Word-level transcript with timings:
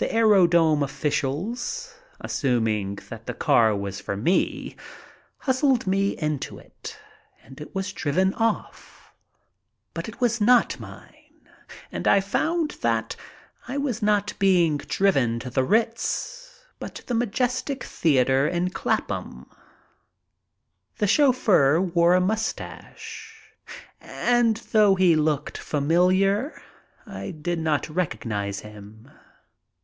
The 0.00 0.12
aero 0.14 0.46
drome 0.46 0.84
officials, 0.84 1.92
assuming 2.20 3.00
that 3.08 3.26
the 3.26 3.34
car 3.34 3.74
was 3.74 3.98
for 4.00 4.16
me, 4.16 4.76
hustled 5.38 5.88
me 5.88 6.10
into 6.16 6.56
it 6.56 6.96
and 7.42 7.60
it 7.60 7.74
was 7.74 7.92
driven 7.92 8.32
off. 8.34 9.12
But 9.94 10.08
it 10.08 10.20
was 10.20 10.40
not 10.40 10.78
mine, 10.78 11.40
and 11.90 12.06
I 12.06 12.20
found 12.20 12.76
that 12.80 13.16
I 13.66 13.76
was 13.76 14.00
not 14.00 14.34
being 14.38 14.76
driven 14.76 15.40
to 15.40 15.50
the 15.50 15.64
Ritz, 15.64 16.62
but 16.78 16.94
to 16.94 17.06
the 17.08 17.14
Majestic 17.14 17.82
Theater 17.82 18.46
in 18.46 18.70
Clapham. 18.70 19.50
The 20.98 21.08
chauffeur 21.08 21.80
wore 21.80 22.14
a 22.14 22.20
mustache, 22.20 23.50
and, 24.00 24.58
though 24.70 24.94
he 24.94 25.16
looked 25.16 25.58
familiar, 25.58 26.62
I 27.04 27.32
did 27.32 27.58
not 27.58 27.88
recognize 27.88 28.60
him. 28.60 29.10